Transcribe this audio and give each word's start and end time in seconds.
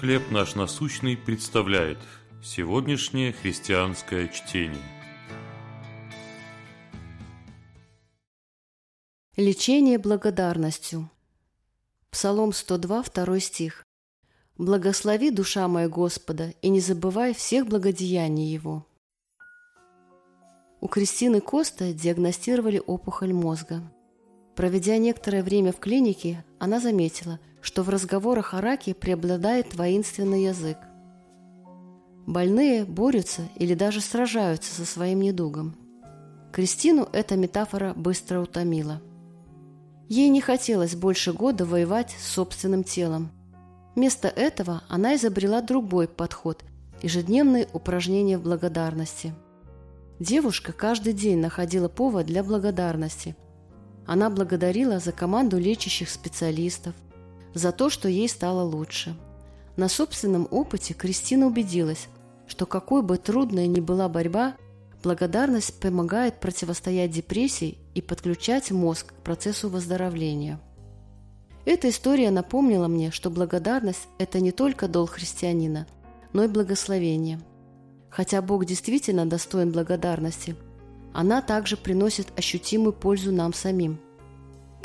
«Хлеб 0.00 0.30
наш 0.30 0.54
насущный» 0.56 1.16
представляет 1.16 1.98
сегодняшнее 2.44 3.32
христианское 3.32 4.28
чтение. 4.28 4.76
Лечение 9.36 9.98
благодарностью. 9.98 11.10
Псалом 12.10 12.52
102, 12.52 13.04
2 13.04 13.40
стих. 13.40 13.86
«Благослови, 14.58 15.30
душа 15.30 15.66
моя 15.66 15.88
Господа, 15.88 16.52
и 16.60 16.68
не 16.68 16.80
забывай 16.80 17.32
всех 17.32 17.66
благодеяний 17.66 18.52
Его». 18.52 18.86
У 20.82 20.88
Кристины 20.88 21.40
Коста 21.40 21.94
диагностировали 21.94 22.82
опухоль 22.86 23.32
мозга. 23.32 23.80
Проведя 24.56 24.96
некоторое 24.96 25.42
время 25.42 25.70
в 25.70 25.78
клинике, 25.78 26.42
она 26.58 26.80
заметила, 26.80 27.38
что 27.60 27.82
в 27.82 27.90
разговорах 27.90 28.54
о 28.54 28.62
раке 28.62 28.94
преобладает 28.94 29.74
воинственный 29.74 30.44
язык. 30.44 30.78
Больные 32.26 32.86
борются 32.86 33.42
или 33.56 33.74
даже 33.74 34.00
сражаются 34.00 34.74
со 34.74 34.86
своим 34.86 35.20
недугом. 35.20 35.76
Кристину 36.52 37.06
эта 37.12 37.36
метафора 37.36 37.92
быстро 37.94 38.40
утомила. 38.40 39.02
Ей 40.08 40.30
не 40.30 40.40
хотелось 40.40 40.96
больше 40.96 41.34
года 41.34 41.66
воевать 41.66 42.16
с 42.18 42.32
собственным 42.32 42.82
телом. 42.82 43.30
Вместо 43.94 44.28
этого 44.28 44.82
она 44.88 45.16
изобрела 45.16 45.60
другой 45.60 46.08
подход– 46.08 46.64
ежедневные 47.02 47.68
упражнения 47.74 48.38
в 48.38 48.42
благодарности. 48.42 49.34
Девушка 50.18 50.72
каждый 50.72 51.12
день 51.12 51.40
находила 51.40 51.88
повод 51.88 52.24
для 52.24 52.42
благодарности. 52.42 53.36
Она 54.06 54.30
благодарила 54.30 55.00
за 55.00 55.12
команду 55.12 55.58
лечащих 55.58 56.08
специалистов, 56.08 56.94
за 57.54 57.72
то, 57.72 57.90
что 57.90 58.08
ей 58.08 58.28
стало 58.28 58.62
лучше. 58.62 59.16
На 59.76 59.88
собственном 59.88 60.46
опыте 60.50 60.94
Кристина 60.94 61.46
убедилась, 61.46 62.08
что 62.46 62.66
какой 62.66 63.02
бы 63.02 63.18
трудной 63.18 63.66
ни 63.66 63.80
была 63.80 64.08
борьба, 64.08 64.56
благодарность 65.02 65.78
помогает 65.80 66.40
противостоять 66.40 67.10
депрессии 67.10 67.78
и 67.94 68.00
подключать 68.00 68.70
мозг 68.70 69.12
к 69.12 69.22
процессу 69.22 69.68
выздоровления. 69.68 70.60
Эта 71.64 71.88
история 71.88 72.30
напомнила 72.30 72.86
мне, 72.86 73.10
что 73.10 73.28
благодарность– 73.28 74.08
это 74.18 74.40
не 74.40 74.52
только 74.52 74.86
долг 74.86 75.10
христианина, 75.10 75.86
но 76.32 76.44
и 76.44 76.48
благословение. 76.48 77.40
Хотя 78.08 78.40
Бог 78.40 78.64
действительно 78.64 79.26
достоин 79.26 79.72
благодарности, 79.72 80.54
она 81.16 81.42
также 81.42 81.76
приносит 81.76 82.28
ощутимую 82.38 82.92
пользу 82.92 83.32
нам 83.32 83.52
самим– 83.52 83.98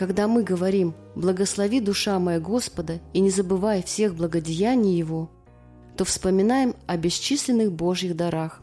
когда 0.00 0.28
мы 0.28 0.42
говорим 0.42 0.94
«Благослови 1.14 1.78
душа 1.78 2.18
моя 2.18 2.40
Господа 2.40 3.00
и 3.12 3.20
не 3.20 3.28
забывай 3.28 3.82
всех 3.82 4.14
благодеяний 4.14 4.96
Его», 4.96 5.30
то 5.94 6.06
вспоминаем 6.06 6.74
о 6.86 6.96
бесчисленных 6.96 7.70
Божьих 7.70 8.16
дарах, 8.16 8.62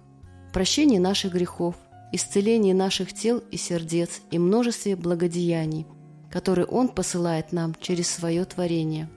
прощении 0.52 0.98
наших 0.98 1.34
грехов, 1.34 1.76
исцелении 2.12 2.74
наших 2.74 3.14
тел 3.14 3.44
и 3.52 3.58
сердец 3.58 4.22
и 4.32 4.40
множестве 4.40 4.96
благодеяний, 4.96 5.86
которые 6.32 6.66
Он 6.66 6.88
посылает 6.88 7.52
нам 7.52 7.76
через 7.80 8.10
свое 8.10 8.44
творение. 8.44 9.08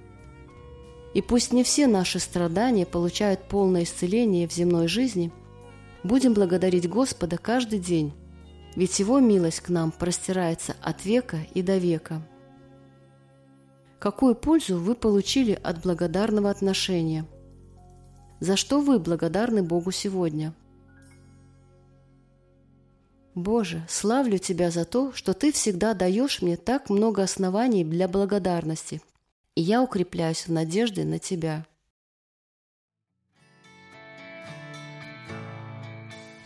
И 1.15 1.23
пусть 1.23 1.55
не 1.55 1.65
все 1.65 1.87
наши 1.87 2.19
страдания 2.19 2.85
получают 2.85 3.45
полное 3.45 3.85
исцеление 3.85 4.47
в 4.47 4.53
земной 4.53 4.89
жизни, 4.89 5.33
будем 6.03 6.35
благодарить 6.35 6.87
Господа 6.87 7.39
каждый 7.39 7.79
день, 7.79 8.13
ведь 8.77 8.99
Его 8.99 9.21
милость 9.21 9.61
к 9.61 9.69
нам 9.69 9.91
простирается 9.91 10.77
от 10.83 11.05
века 11.05 11.39
и 11.55 11.63
до 11.63 11.77
века. 11.79 12.23
Какую 13.99 14.35
пользу 14.35 14.79
вы 14.79 14.95
получили 14.95 15.53
от 15.53 15.83
благодарного 15.83 16.51
отношения? 16.51 17.27
За 18.41 18.57
что 18.57 18.81
вы 18.81 18.99
благодарны 18.99 19.63
Богу 19.63 19.91
сегодня? 19.91 20.55
Боже, 23.35 23.85
славлю 23.89 24.39
Тебя 24.39 24.71
за 24.71 24.85
то, 24.85 25.13
что 25.13 25.35
Ты 25.35 25.53
всегда 25.53 25.95
даешь 25.95 26.41
мне 26.41 26.57
так 26.57 26.89
много 26.91 27.23
оснований 27.23 27.85
для 27.85 28.09
благодарности, 28.09 29.03
и 29.55 29.61
я 29.63 29.83
укрепляюсь 29.83 30.47
в 30.47 30.53
надежде 30.53 31.05
на 31.05 31.19
Тебя. 31.19 31.67